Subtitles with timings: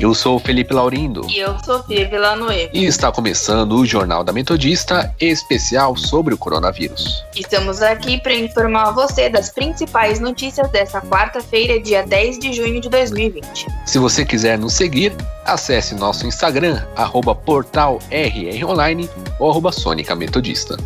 [0.00, 1.26] Eu sou o Felipe Laurindo.
[1.28, 2.70] E eu sou Fia Villanoe.
[2.72, 7.22] E está começando o Jornal da Metodista, especial sobre o coronavírus.
[7.36, 12.88] Estamos aqui para informar você das principais notícias dessa quarta-feira, dia 10 de junho de
[12.88, 13.66] 2020.
[13.84, 15.12] Se você quiser nos seguir,
[15.44, 19.06] acesse nosso Instagram, arroba portal RRonline
[19.38, 20.78] ou arroba Sônica Metodista.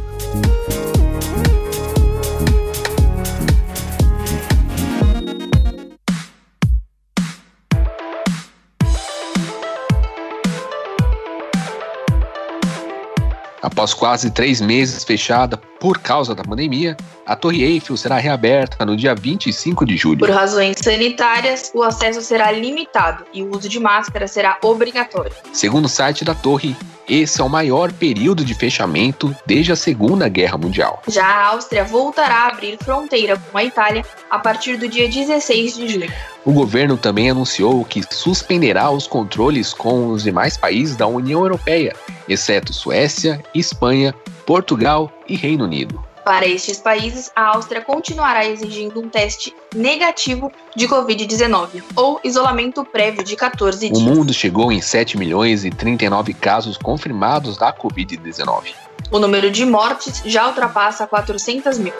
[13.85, 18.97] Após quase três meses fechada por causa da pandemia, a Torre Eiffel será reaberta no
[18.97, 20.21] dia 25 de julho.
[20.21, 25.31] Por razões sanitárias, o acesso será limitado e o uso de máscara será obrigatório.
[25.53, 26.75] Segundo o site da Torre,
[27.07, 31.03] esse é o maior período de fechamento desde a Segunda Guerra Mundial.
[31.07, 35.77] Já a Áustria voltará a abrir fronteira com a Itália a partir do dia 16
[35.77, 36.13] de julho.
[36.47, 41.95] O governo também anunciou que suspenderá os controles com os demais países da União Europeia,
[42.27, 44.15] exceto Suécia, Espanha,
[44.47, 46.03] Portugal e Reino Unido.
[46.25, 53.23] Para estes países, a Áustria continuará exigindo um teste negativo de Covid-19 ou isolamento prévio
[53.23, 53.99] de 14 dias.
[53.99, 58.73] O mundo chegou em 7 milhões e 39 casos confirmados da Covid-19.
[59.11, 61.93] O número de mortes já ultrapassa 400 mil.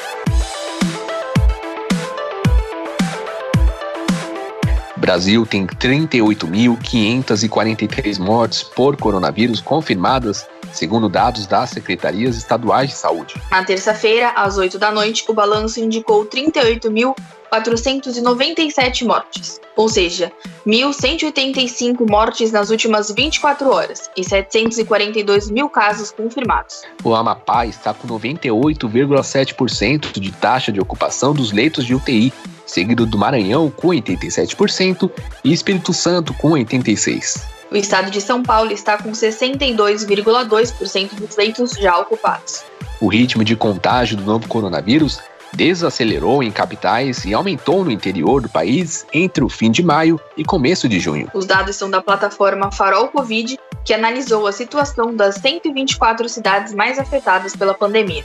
[5.05, 13.41] Brasil tem 38.543 mortes por coronavírus confirmadas, segundo dados das secretarias estaduais de saúde.
[13.51, 20.33] Na terça-feira, às 8 da noite, o balanço indicou 38.497 mortes, ou seja,
[20.67, 26.83] 1.185 mortes nas últimas 24 horas e 742 mil casos confirmados.
[27.03, 32.33] O Amapá está com 98,7% de taxa de ocupação dos leitos de UTI
[32.67, 35.11] seguido do Maranhão com 87%
[35.45, 37.55] e Espírito Santo com 86%.
[37.75, 42.63] O estado de São Paulo está com 62,2% dos leitos já ocupados.
[43.01, 45.21] O ritmo de contágio do novo coronavírus
[45.53, 50.45] desacelerou em capitais e aumentou no interior do país entre o fim de maio e
[50.45, 51.29] começo de junho.
[51.35, 56.97] Os dados são da plataforma Farol Covid, que analisou a situação das 124 cidades mais
[56.97, 58.25] afetadas pela pandemia.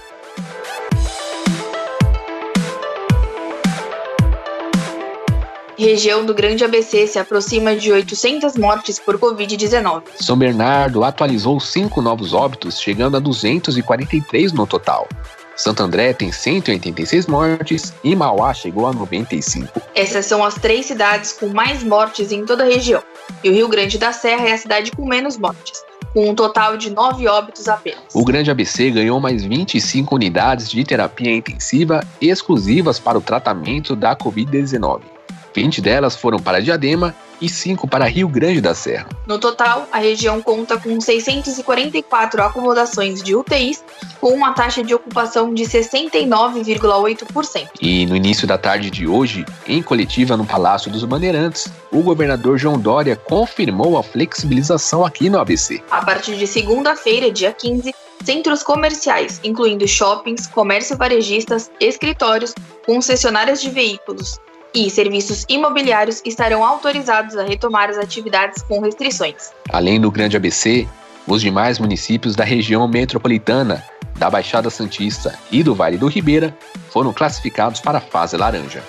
[5.79, 10.03] Região do Grande ABC se aproxima de 800 mortes por Covid-19.
[10.19, 15.07] São Bernardo atualizou cinco novos óbitos, chegando a 243 no total.
[15.55, 19.81] Santo André tem 186 mortes e Mauá chegou a 95.
[19.93, 23.03] Essas são as três cidades com mais mortes em toda a região.
[23.43, 26.77] E o Rio Grande da Serra é a cidade com menos mortes, com um total
[26.77, 27.99] de nove óbitos apenas.
[28.13, 34.15] O Grande ABC ganhou mais 25 unidades de terapia intensiva exclusivas para o tratamento da
[34.15, 35.18] Covid-19.
[35.53, 39.07] 20 delas foram para Diadema e 5 para Rio Grande da Serra.
[39.25, 43.83] No total, a região conta com 644 acomodações de UTIs,
[44.19, 47.69] com uma taxa de ocupação de 69,8%.
[47.81, 52.57] E no início da tarde de hoje, em coletiva no Palácio dos Bandeirantes, o governador
[52.57, 55.81] João Dória confirmou a flexibilização aqui no ABC.
[55.89, 62.53] A partir de segunda-feira, dia 15, centros comerciais, incluindo shoppings, comércio varejistas, escritórios,
[62.85, 64.39] concessionárias de veículos,
[64.73, 69.51] e serviços imobiliários estarão autorizados a retomar as atividades com restrições.
[69.69, 70.87] Além do Grande ABC,
[71.27, 73.83] os demais municípios da região metropolitana,
[74.17, 76.55] da Baixada Santista e do Vale do Ribeira
[76.89, 78.83] foram classificados para a fase laranja.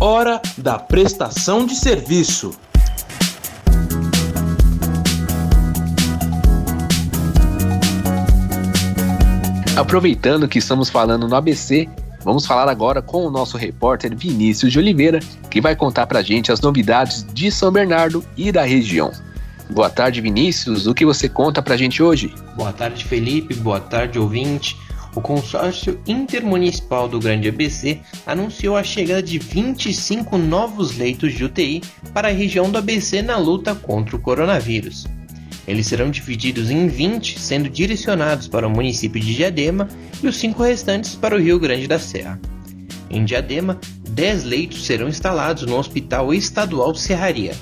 [0.00, 2.52] Hora da prestação de serviço.
[9.78, 11.88] Aproveitando que estamos falando no ABC,
[12.24, 16.50] vamos falar agora com o nosso repórter Vinícius de Oliveira, que vai contar pra gente
[16.50, 19.12] as novidades de São Bernardo e da região.
[19.70, 20.88] Boa tarde, Vinícius.
[20.88, 22.34] O que você conta pra gente hoje?
[22.56, 23.54] Boa tarde, Felipe.
[23.54, 24.76] Boa tarde, ouvinte.
[25.14, 31.82] O consórcio intermunicipal do Grande ABC anunciou a chegada de 25 novos leitos de UTI
[32.12, 35.06] para a região do ABC na luta contra o coronavírus.
[35.68, 39.86] Eles serão divididos em 20, sendo direcionados para o município de Diadema
[40.22, 42.40] e os cinco restantes para o Rio Grande da Serra.
[43.10, 43.78] Em Diadema,
[44.08, 47.52] 10 leitos serão instalados no Hospital Estadual Serraria.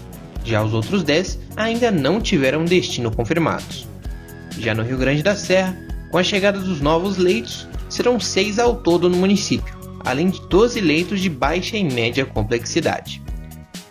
[0.45, 3.89] Já os outros 10 ainda não tiveram destino confirmados.
[4.57, 5.77] Já no Rio Grande da Serra,
[6.13, 9.75] com a chegada dos novos leitos, serão seis ao todo no município,
[10.05, 13.21] além de 12 leitos de baixa e média complexidade.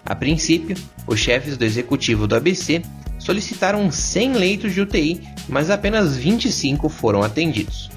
[0.05, 2.81] A princípio, os chefes do executivo do ABC
[3.25, 5.19] solicitaram 100 leitos de UTI,
[5.49, 7.89] mas apenas 25 foram atendidos.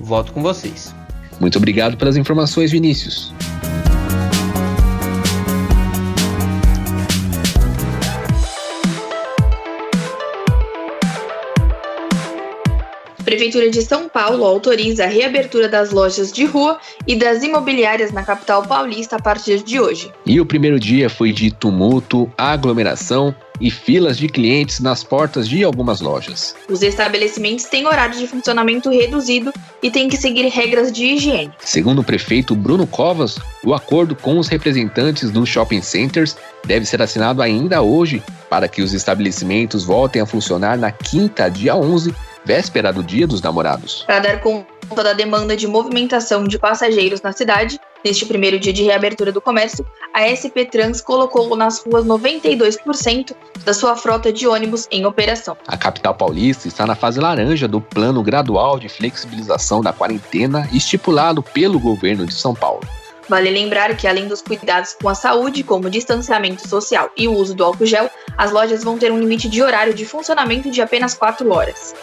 [0.00, 0.92] Volto com vocês.
[1.38, 3.32] Muito obrigado pelas informações, Vinícius.
[13.24, 18.24] Prefeitura de São Paulo autoriza a reabertura das lojas de rua e das imobiliárias na
[18.24, 20.10] capital paulista a partir de hoje.
[20.26, 25.62] E o primeiro dia foi de tumulto, aglomeração e filas de clientes nas portas de
[25.62, 26.54] algumas lojas.
[26.68, 31.52] Os estabelecimentos têm horário de funcionamento reduzido e têm que seguir regras de higiene.
[31.60, 36.36] Segundo o prefeito Bruno Covas, o acordo com os representantes dos shopping centers
[36.66, 38.20] deve ser assinado ainda hoje
[38.50, 42.12] para que os estabelecimentos voltem a funcionar na quinta, dia 11
[42.44, 44.02] véspera do Dia dos Namorados.
[44.06, 44.66] Para dar conta
[45.02, 49.86] da demanda de movimentação de passageiros na cidade, neste primeiro dia de reabertura do comércio,
[50.12, 53.34] a SP Trans colocou nas ruas 92%
[53.64, 55.56] da sua frota de ônibus em operação.
[55.66, 61.42] A capital paulista está na fase laranja do plano gradual de flexibilização da quarentena estipulado
[61.42, 62.82] pelo governo de São Paulo.
[63.28, 67.32] Vale lembrar que, além dos cuidados com a saúde, como o distanciamento social e o
[67.32, 70.82] uso do álcool gel, as lojas vão ter um limite de horário de funcionamento de
[70.82, 71.94] apenas 4 horas.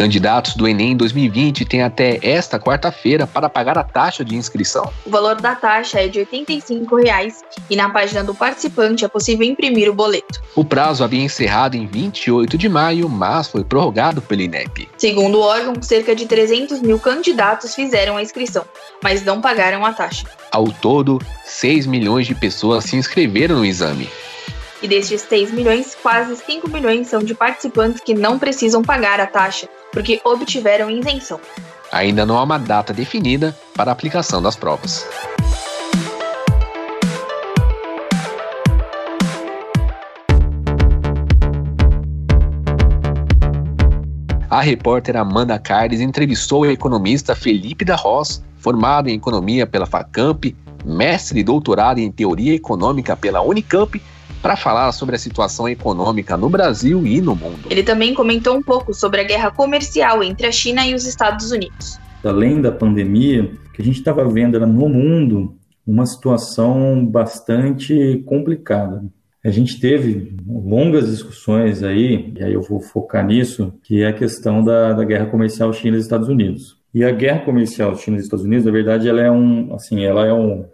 [0.00, 4.90] Candidatos do Enem 2020 têm até esta quarta-feira para pagar a taxa de inscrição.
[5.04, 9.46] O valor da taxa é de 85 reais, e na página do participante é possível
[9.46, 10.40] imprimir o boleto.
[10.56, 14.88] O prazo havia encerrado em 28 de maio, mas foi prorrogado pelo INEP.
[14.96, 18.64] Segundo o órgão, cerca de 300 mil candidatos fizeram a inscrição,
[19.04, 20.24] mas não pagaram a taxa.
[20.50, 24.08] Ao todo, 6 milhões de pessoas se inscreveram no exame.
[24.82, 29.26] E destes 6 milhões, quase 5 milhões são de participantes que não precisam pagar a
[29.26, 31.40] taxa, porque obtiveram isenção.
[31.92, 35.06] Ainda não há uma data definida para a aplicação das provas.
[44.48, 50.44] A repórter Amanda Carles entrevistou o economista Felipe da Ross, formado em economia pela Facamp,
[50.84, 54.00] mestre e doutorado em teoria econômica pela Unicamp
[54.42, 57.60] para falar sobre a situação econômica no Brasil e no mundo.
[57.70, 61.50] Ele também comentou um pouco sobre a guerra comercial entre a China e os Estados
[61.50, 61.98] Unidos.
[62.24, 65.56] Além da pandemia, que a gente estava vendo era no mundo
[65.86, 69.04] uma situação bastante complicada.
[69.42, 74.12] A gente teve longas discussões aí, e aí eu vou focar nisso, que é a
[74.12, 76.79] questão da, da guerra comercial China e Estados Unidos.
[76.92, 80.26] E a guerra comercial China e Estados Unidos, na verdade, ela é um, assim, ela
[80.26, 80.64] é um,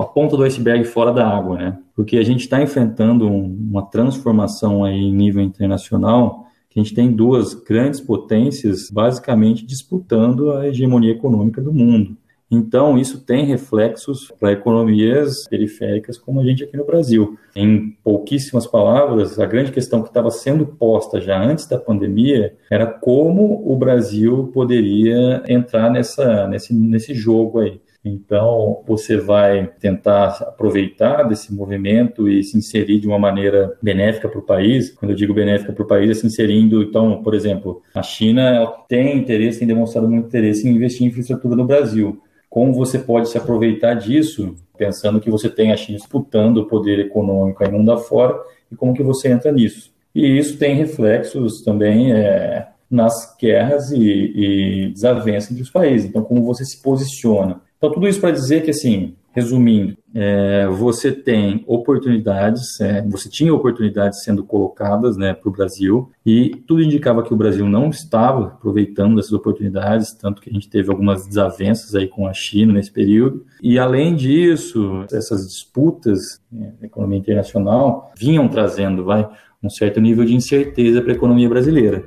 [0.00, 1.78] a ponta do iceberg fora da água, né?
[1.96, 7.10] Porque a gente está enfrentando uma transformação aí em nível internacional, que a gente tem
[7.10, 12.16] duas grandes potências basicamente disputando a hegemonia econômica do mundo.
[12.50, 17.38] Então, isso tem reflexos para economias periféricas como a gente aqui no Brasil.
[17.56, 22.86] Em pouquíssimas palavras, a grande questão que estava sendo posta já antes da pandemia era
[22.86, 27.80] como o Brasil poderia entrar nessa, nesse, nesse jogo aí.
[28.04, 34.38] Então, você vai tentar aproveitar desse movimento e se inserir de uma maneira benéfica para
[34.38, 34.90] o país.
[34.90, 36.82] Quando eu digo benéfica para o país, é se inserindo.
[36.82, 41.56] Então, por exemplo, a China tem interesse, tem demonstrado muito interesse em investir em infraestrutura
[41.56, 42.20] no Brasil
[42.54, 47.00] como você pode se aproveitar disso, pensando que você tem a China disputando o poder
[47.00, 49.92] econômico aí mundo afora, e como que você entra nisso.
[50.14, 56.08] E isso tem reflexos também é, nas guerras e, e desavenças entre os países.
[56.08, 57.60] Então, como você se posiciona.
[57.76, 63.52] Então, tudo isso para dizer que, assim, Resumindo, é, você tem oportunidades, é, você tinha
[63.52, 68.46] oportunidades sendo colocadas né, para o Brasil e tudo indicava que o Brasil não estava
[68.46, 72.92] aproveitando essas oportunidades, tanto que a gente teve algumas desavenças aí com a China nesse
[72.92, 73.44] período.
[73.60, 79.28] E além disso, essas disputas né, na economia internacional vinham trazendo, vai,
[79.60, 82.04] um certo nível de incerteza para a economia brasileira.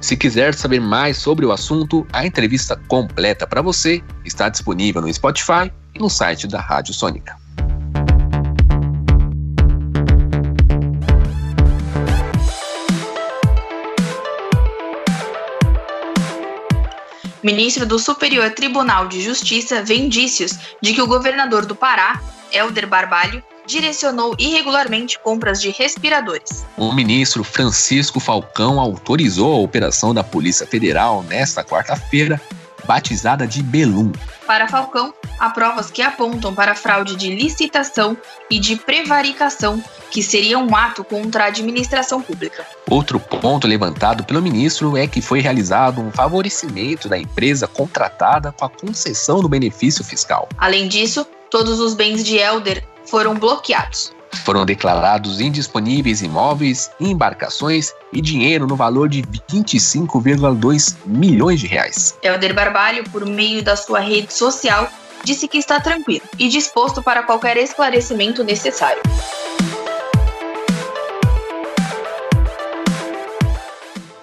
[0.00, 5.12] Se quiser saber mais sobre o assunto, a entrevista completa para você está disponível no
[5.12, 7.40] Spotify no site da Rádio Sônica.
[17.42, 22.20] Ministro do Superior Tribunal de Justiça vê indícios de que o governador do Pará,
[22.52, 26.66] Helder Barbalho, direcionou irregularmente compras de respiradores.
[26.76, 32.40] O ministro Francisco Falcão autorizou a operação da Polícia Federal nesta quarta-feira
[32.90, 34.10] batizada de Belum.
[34.48, 38.16] Para Falcão, há provas que apontam para fraude de licitação
[38.50, 39.80] e de prevaricação,
[40.10, 42.66] que seria um ato contra a administração pública.
[42.90, 48.64] Outro ponto levantado pelo ministro é que foi realizado um favorecimento da empresa contratada com
[48.64, 50.48] a concessão do benefício fiscal.
[50.58, 54.12] Além disso, todos os bens de Elder foram bloqueados.
[54.44, 62.16] Foram declarados indisponíveis imóveis, embarcações e dinheiro no valor de 25,2 milhões de reais.
[62.22, 64.88] Helder Barbalho, por meio da sua rede social,
[65.24, 69.02] disse que está tranquilo e disposto para qualquer esclarecimento necessário.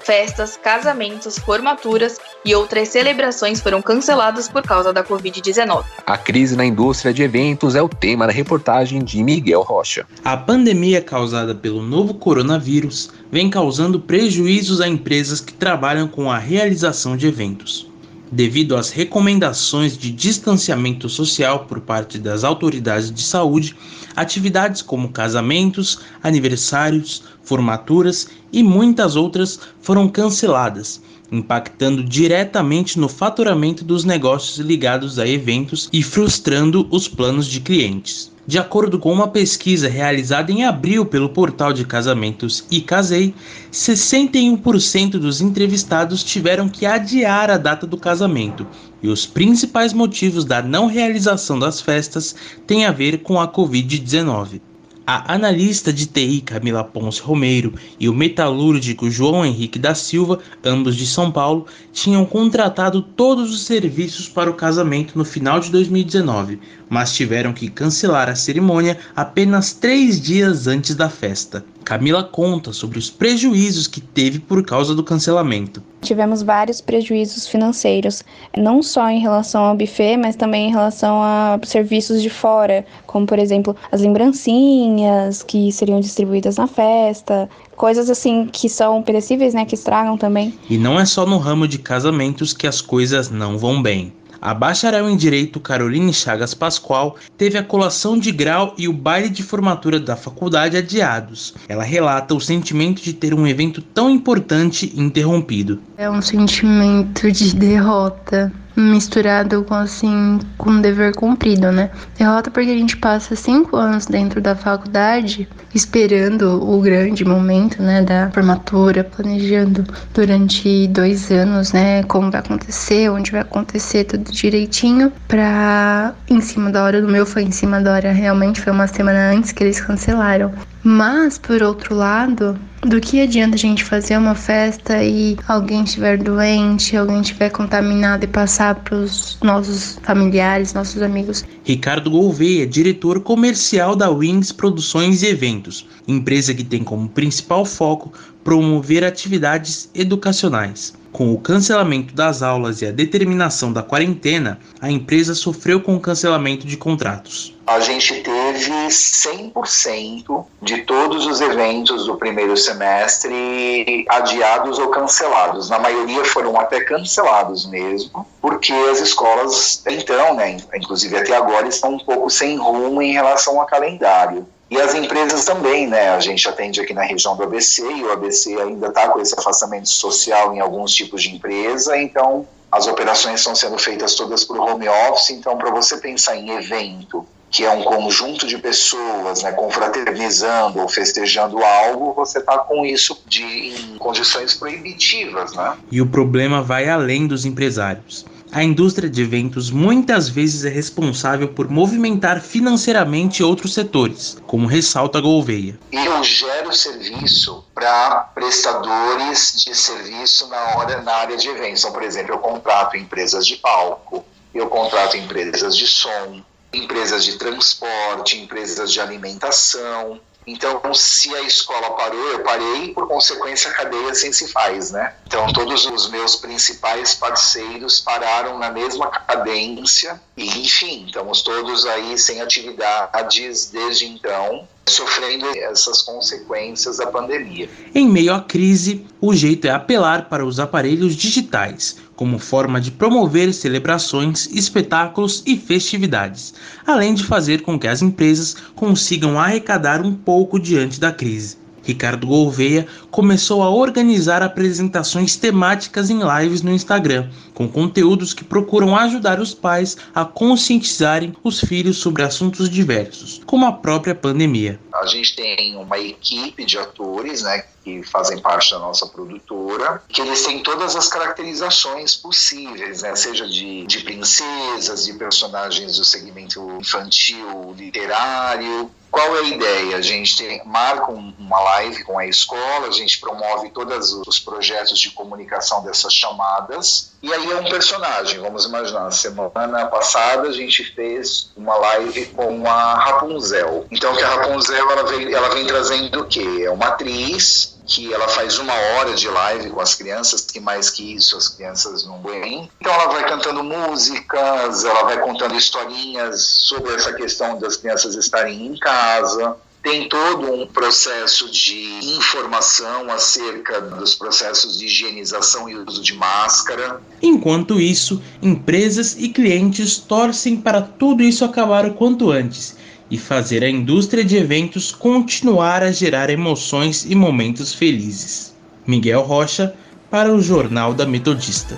[0.07, 5.83] Festas, casamentos, formaturas e outras celebrações foram canceladas por causa da Covid-19.
[6.05, 10.07] A crise na indústria de eventos é o tema da reportagem de Miguel Rocha.
[10.23, 16.37] A pandemia causada pelo novo coronavírus vem causando prejuízos a empresas que trabalham com a
[16.37, 17.91] realização de eventos.
[18.31, 23.73] Devido às recomendações de distanciamento social por parte das autoridades de saúde,
[24.15, 34.03] atividades como casamentos, aniversários, formaturas e muitas outras foram canceladas, impactando diretamente no faturamento dos
[34.03, 38.31] negócios ligados a eventos e frustrando os planos de clientes.
[38.47, 43.35] De acordo com uma pesquisa realizada em abril pelo portal de casamentos e Casei,
[43.73, 48.65] 61% dos entrevistados tiveram que adiar a data do casamento,
[49.03, 52.33] e os principais motivos da não realização das festas
[52.65, 54.61] têm a ver com a Covid-19.
[55.09, 60.97] A analista de TI Camila Ponce Romeiro e o metalúrgico João Henrique da Silva, ambos
[60.97, 66.59] de São Paulo, tinham contratado todos os serviços para o casamento no final de 2019,
[66.89, 71.63] mas tiveram que cancelar a cerimônia apenas três dias antes da festa.
[71.87, 75.81] Camila conta sobre os prejuízos que teve por causa do cancelamento.
[76.01, 78.25] Tivemos vários prejuízos financeiros,
[78.57, 83.25] não só em relação ao buffet, mas também em relação a serviços de fora, como
[83.25, 89.63] por exemplo as lembrancinhas que seriam distribuídas na festa, coisas assim que são perecíveis, né,
[89.63, 90.53] que estragam também.
[90.69, 94.11] E não é só no ramo de casamentos que as coisas não vão bem.
[94.41, 99.29] A bacharel em Direito Caroline Chagas Pascoal teve a colação de grau e o baile
[99.29, 101.53] de formatura da faculdade adiados.
[101.67, 105.81] Ela relata o sentimento de ter um evento tão importante interrompido.
[105.97, 111.89] É um sentimento de derrota misturado com assim com dever cumprido, né?
[112.17, 118.01] Derrota porque a gente passa cinco anos dentro da faculdade esperando o grande momento, né,
[118.01, 125.11] da formatura, planejando durante dois anos, né, como vai acontecer, onde vai acontecer tudo direitinho,
[125.27, 128.87] pra em cima da hora do meu foi em cima da hora realmente foi uma
[128.87, 130.51] semana antes que eles cancelaram.
[130.83, 136.17] Mas por outro lado, do que adianta a gente fazer uma festa e alguém estiver
[136.17, 141.43] doente, alguém estiver contaminado e passar para os nossos familiares, nossos amigos?
[141.63, 148.13] Ricardo Gouveia, diretor comercial da Wings Produções e Eventos, empresa que tem como principal foco
[148.43, 150.93] promover atividades educacionais.
[151.17, 155.99] Com o cancelamento das aulas e a determinação da quarentena, a empresa sofreu com o
[155.99, 157.57] cancelamento de contratos.
[157.65, 165.71] A gente teve 100% de todos os eventos do primeiro semestre adiados ou cancelados.
[165.71, 171.95] Na maioria foram até cancelados mesmo, porque as escolas, então, né, inclusive até agora, estão
[171.95, 174.45] um pouco sem rumo em relação ao calendário.
[174.69, 176.09] E as empresas também, né?
[176.09, 179.37] A gente atende aqui na região do ABC e o ABC ainda está com esse
[179.37, 184.59] afastamento social em alguns tipos de empresa, então as operações estão sendo feitas todas por
[184.59, 185.29] home office.
[185.29, 190.89] Então, para você pensar em evento, que é um conjunto de pessoas, né, confraternizando ou
[190.89, 195.77] festejando algo, você está com isso de, em condições proibitivas, né?
[195.89, 198.25] E o problema vai além dos empresários.
[198.51, 205.19] A indústria de eventos muitas vezes é responsável por movimentar financeiramente outros setores, como ressalta
[205.19, 205.77] Gouveia.
[205.91, 211.81] Eu gero serviço para prestadores de serviço na, hora, na área de eventos.
[211.81, 216.41] Então, por exemplo, eu contrato empresas de palco, eu contrato empresas de som,
[216.73, 220.19] empresas de transporte, empresas de alimentação.
[220.47, 225.13] Então, se a escola parou, eu parei, por consequência, a cadeia assim se faz, né?
[225.27, 232.17] Então, todos os meus principais parceiros pararam na mesma cadência e, enfim, estamos todos aí
[232.17, 237.69] sem atividades desde então, sofrendo essas consequências da pandemia.
[237.93, 242.91] Em meio à crise, o jeito é apelar para os aparelhos digitais, como forma de
[242.91, 246.53] promover celebrações, espetáculos e festividades,
[246.85, 251.57] além de fazer com que as empresas consigam arrecadar um pouco diante da crise.
[251.87, 258.93] Ricardo Gouveia começou a organizar apresentações temáticas em lives no Instagram, com conteúdos que procuram
[258.93, 264.77] ajudar os pais a conscientizarem os filhos sobre assuntos diversos, como a própria pandemia.
[264.99, 270.21] A gente tem uma equipe de atores, né, que fazem parte da nossa produtora, que
[270.21, 276.77] eles têm todas as caracterizações possíveis, né, seja de, de princesas, de personagens do segmento
[276.79, 279.97] infantil, literário, qual é a ideia?
[279.97, 284.99] A gente tem, marca uma live com a escola, a gente promove todos os projetos
[284.99, 288.39] de comunicação dessas chamadas, e aí é um personagem.
[288.39, 293.87] Vamos imaginar, semana passada a gente fez uma live com a Rapunzel.
[293.89, 296.63] Então, que a Rapunzel ela vem, ela vem trazendo o quê?
[296.63, 300.89] É uma atriz que ela faz uma hora de live com as crianças, que mais
[300.89, 302.69] que isso as crianças não vêm.
[302.81, 308.67] Então ela vai cantando músicas, ela vai contando historinhas sobre essa questão das crianças estarem
[308.67, 309.55] em casa.
[309.81, 317.01] Tem todo um processo de informação acerca dos processos de higienização e uso de máscara.
[317.21, 322.75] Enquanto isso, empresas e clientes torcem para tudo isso acabar o quanto antes
[323.09, 328.55] e fazer a indústria de eventos continuar a gerar emoções e momentos felizes.
[328.85, 329.73] Miguel Rocha,
[330.09, 331.77] para o Jornal da Metodista.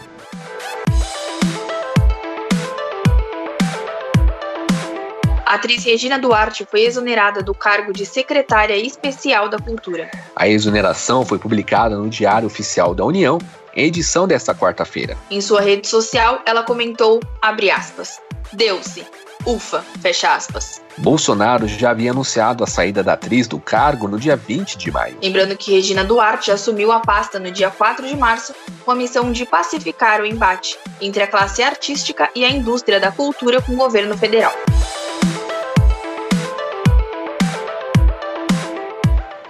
[5.49, 10.07] A atriz Regina Duarte foi exonerada do cargo de secretária especial da Cultura.
[10.35, 13.39] A exoneração foi publicada no Diário Oficial da União,
[13.75, 15.17] edição desta quarta-feira.
[15.31, 18.21] Em sua rede social, ela comentou, abre aspas,
[18.53, 19.03] Deu-se,
[19.43, 20.83] Ufa, fecha aspas.
[20.97, 25.17] Bolsonaro já havia anunciado a saída da atriz do cargo no dia 20 de maio.
[25.19, 28.53] Lembrando que Regina Duarte assumiu a pasta no dia 4 de março
[28.85, 33.11] com a missão de pacificar o embate entre a classe artística e a indústria da
[33.11, 34.53] cultura com o governo federal.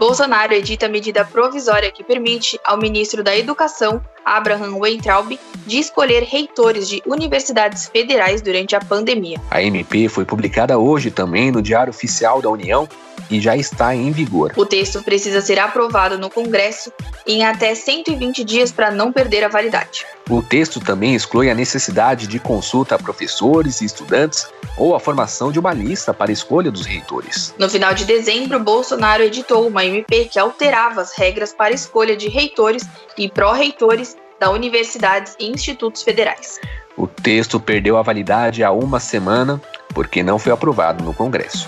[0.10, 6.88] Bolsonaro edita medida provisória que permite ao ministro da Educação, Abraham Weintraub, de escolher reitores
[6.88, 9.40] de universidades federais durante a pandemia.
[9.50, 12.88] A MP foi publicada hoje também no Diário Oficial da União
[13.30, 14.54] e já está em vigor.
[14.56, 16.92] O texto precisa ser aprovado no Congresso
[17.26, 20.06] em até 120 dias para não perder a validade.
[20.30, 25.52] O texto também exclui a necessidade de consulta a professores e estudantes ou a formação
[25.52, 27.54] de uma lista para a escolha dos reitores.
[27.58, 32.16] No final de dezembro, Bolsonaro editou uma MP que alterava as regras para a escolha
[32.16, 32.84] de reitores
[33.18, 36.60] e pró-reitores da universidades e institutos federais.
[36.96, 39.62] O texto perdeu a validade há uma semana
[39.94, 41.68] porque não foi aprovado no Congresso.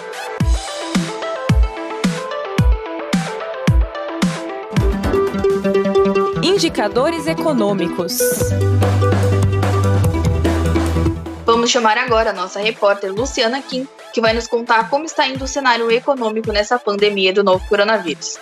[6.43, 8.19] Indicadores econômicos.
[11.45, 15.43] Vamos chamar agora a nossa repórter Luciana Kim, que vai nos contar como está indo
[15.43, 18.37] o cenário econômico nessa pandemia do novo coronavírus.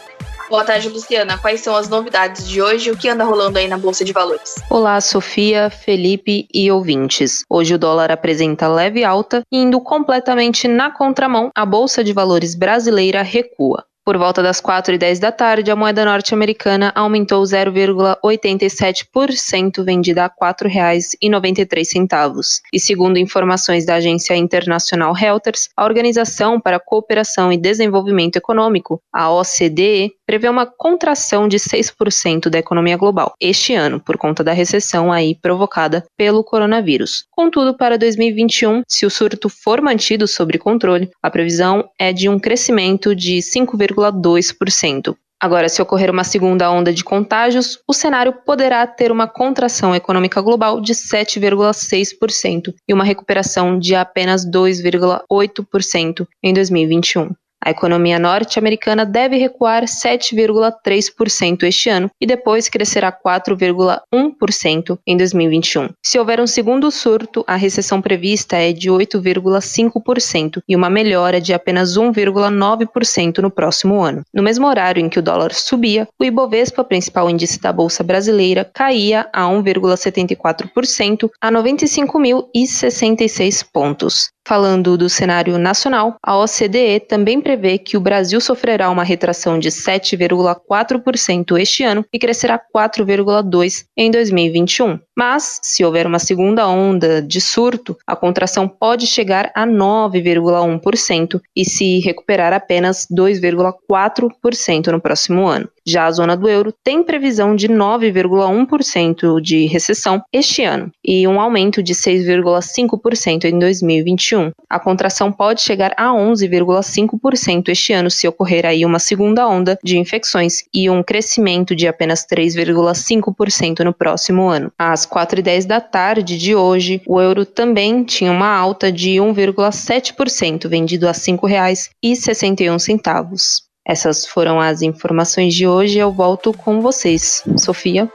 [0.50, 1.38] Boa tarde, Luciana.
[1.38, 4.12] Quais são as novidades de hoje e o que anda rolando aí na Bolsa de
[4.12, 4.56] Valores?
[4.68, 7.44] Olá, Sofia, Felipe e ouvintes.
[7.48, 13.22] Hoje o dólar apresenta leve alta, indo completamente na contramão, a Bolsa de Valores brasileira
[13.22, 13.86] recua.
[14.10, 20.26] Por volta das 4 e 10 da tarde, a moeda norte-americana aumentou 0,87%, vendida a
[20.26, 22.62] R$ 4,93.
[22.74, 29.00] E segundo informações da agência internacional Reuters, a Organização para a Cooperação e Desenvolvimento Econômico,
[29.14, 34.54] a OCDE, prevê uma contração de 6% da economia global este ano, por conta da
[34.54, 37.26] recessão aí provocada pelo coronavírus.
[37.32, 42.38] Contudo, para 2021, se o surto for mantido sob controle, a previsão é de um
[42.38, 45.16] crescimento de 5,2%.
[45.42, 50.40] Agora, se ocorrer uma segunda onda de contágios, o cenário poderá ter uma contração econômica
[50.42, 57.32] global de 7,6% e uma recuperação de apenas 2,8% em 2021.
[57.64, 65.90] A economia norte-americana deve recuar 7,3% este ano e depois crescerá 4,1% em 2021.
[66.02, 71.54] Se houver um segundo surto, a recessão prevista é de 8,5% e uma melhora de
[71.54, 74.24] apenas 1,9% no próximo ano.
[74.34, 78.68] No mesmo horário em que o dólar subia, o Ibovespa, principal índice da bolsa brasileira,
[78.74, 84.30] caía a 1,74% a 95.066 pontos.
[84.50, 89.70] Falando do cenário nacional, a OCDE também prevê que o Brasil sofrerá uma retração de
[89.70, 94.98] 7,4% este ano e crescerá 4,2% em 2021.
[95.16, 101.64] Mas, se houver uma segunda onda de surto, a contração pode chegar a 9,1% e
[101.64, 105.70] se recuperar apenas 2,4% no próximo ano.
[105.90, 111.42] Já a zona do euro tem previsão de 9,1% de recessão este ano e um
[111.42, 114.52] aumento de 6,5% em 2021.
[114.70, 119.98] A contração pode chegar a 11,5% este ano se ocorrer aí uma segunda onda de
[119.98, 124.72] infecções e um crescimento de apenas 3,5% no próximo ano.
[124.78, 131.08] Às 4h10 da tarde de hoje, o euro também tinha uma alta de 1,7%, vendido
[131.08, 133.69] a R$ 5,61.
[133.90, 135.98] Essas foram as informações de hoje.
[135.98, 137.44] Eu volto com vocês.
[137.58, 138.08] Sofia.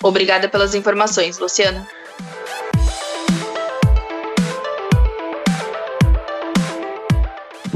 [0.00, 1.84] Obrigada pelas informações, Luciana.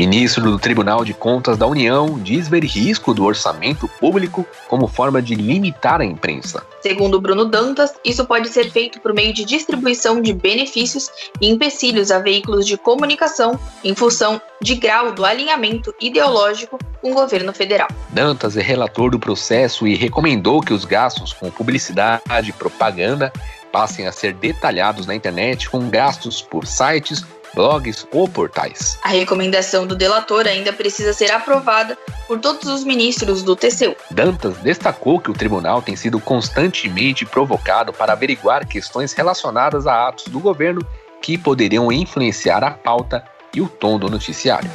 [0.02, 5.22] Ministro do Tribunal de Contas da União diz ver risco do orçamento público como forma
[5.22, 6.66] de limitar a imprensa.
[6.80, 11.08] Segundo Bruno Dantas, isso pode ser feito por meio de distribuição de benefícios
[11.40, 17.14] e empecilhos a veículos de comunicação em função de grau do alinhamento ideológico com o
[17.14, 17.86] governo federal.
[18.08, 23.32] Dantas é relator do processo e recomendou que os gastos com publicidade e propaganda
[23.70, 28.98] passem a ser detalhados na internet com gastos por sites blogs ou portais.
[29.02, 33.94] A recomendação do delator ainda precisa ser aprovada por todos os ministros do TCU.
[34.10, 40.28] Dantas destacou que o tribunal tem sido constantemente provocado para averiguar questões relacionadas a atos
[40.28, 40.84] do governo
[41.20, 44.70] que poderiam influenciar a pauta e o tom do noticiário.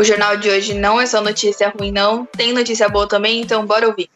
[0.00, 2.24] O jornal de hoje não é só notícia ruim, não.
[2.24, 4.08] Tem notícia boa também, então bora ouvir.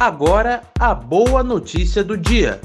[0.00, 2.60] Agora, a boa notícia do dia.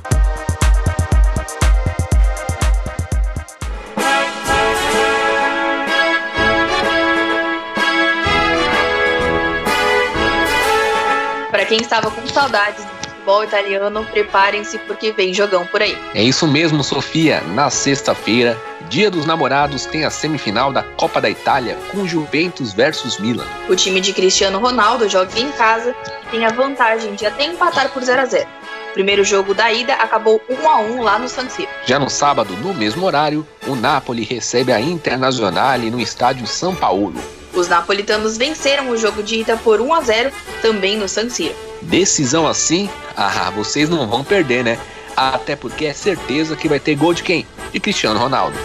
[11.49, 12.85] Para quem estava com saudades
[13.23, 15.97] futebol italiano, preparem-se porque vem jogão por aí.
[16.13, 17.41] É isso mesmo, Sofia.
[17.53, 18.59] Na sexta-feira,
[18.89, 23.47] Dia dos Namorados, tem a semifinal da Copa da Itália com Juventus versus Milan.
[23.69, 25.95] O time de Cristiano Ronaldo joga em casa
[26.27, 28.47] e tem a vantagem de até empatar por 0 a 0.
[28.89, 31.69] O primeiro jogo da ida acabou 1 a 1 lá no San Siro.
[31.86, 37.15] Já no sábado, no mesmo horário, o Napoli recebe a Internazionale no estádio São Paulo.
[37.53, 40.31] Os napolitanos venceram o jogo de ida por 1 a 0
[40.62, 41.72] também no San Siro.
[41.83, 42.89] Decisão assim?
[43.15, 44.77] Ah, vocês não vão perder, né?
[45.15, 47.45] Até porque é certeza que vai ter gol de quem?
[47.71, 48.57] De Cristiano Ronaldo.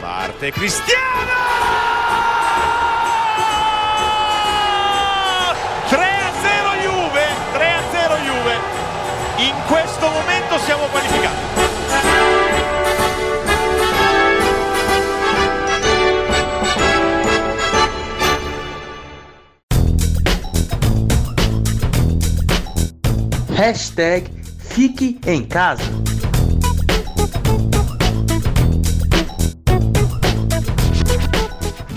[0.00, 1.02] Parte Cristiano!
[5.90, 8.56] 3-0 Juve, 3-0 Juve.
[9.38, 10.33] In questo momento
[23.64, 25.82] Hashtag Fique em Casa.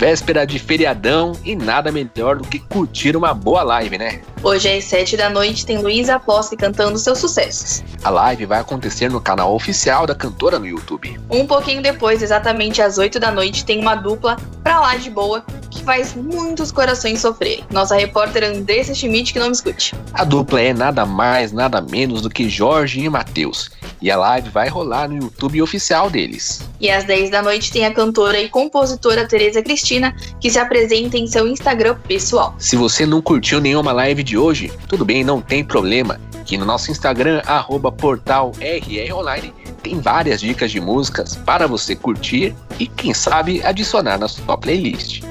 [0.08, 4.22] Véspera de feriadão e nada melhor do que curtir uma boa live, né?
[4.42, 7.84] Hoje às 7 da noite tem Luísa Posse cantando seus sucessos.
[8.02, 11.20] A live vai acontecer no canal oficial da cantora no YouTube.
[11.28, 15.44] Um pouquinho depois, exatamente às 8 da noite, tem uma dupla pra lá de boa
[15.70, 17.64] que faz muitos corações sofrerem.
[17.70, 19.94] Nossa repórter Andressa Schmidt que não me escute.
[20.14, 23.70] A dupla é nada mais, nada menos do que Jorge e Matheus.
[24.00, 26.62] E a live vai rolar no YouTube oficial deles.
[26.80, 31.16] E às 10 da noite tem a cantora e compositora Tereza Cristina, que se apresenta
[31.16, 32.54] em seu Instagram pessoal.
[32.58, 36.20] Se você não curtiu nenhuma live de hoje, tudo bem, não tem problema.
[36.44, 42.54] Que no nosso Instagram, arroba portal RROnline, tem várias dicas de músicas para você curtir
[42.78, 45.22] e, quem sabe, adicionar na sua playlist.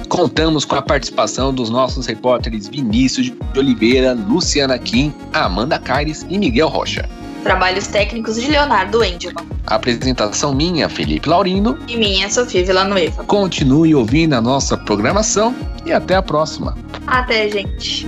[0.09, 6.37] Contamos com a participação dos nossos repórteres Vinícius de Oliveira, Luciana Kim, Amanda Caires e
[6.37, 7.07] Miguel Rocha.
[7.43, 9.35] Trabalhos técnicos de Leonardo Angelo.
[9.67, 11.77] Apresentação minha, Felipe Laurino.
[11.89, 13.25] E minha, Sofia Villanueva.
[13.25, 15.53] Continue ouvindo a nossa programação
[15.85, 16.77] e até a próxima.
[17.05, 18.07] Até, gente.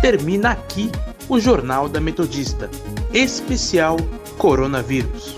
[0.00, 0.90] Termina aqui
[1.28, 2.70] o Jornal da Metodista,
[3.12, 3.98] especial
[4.38, 5.34] Coronavírus.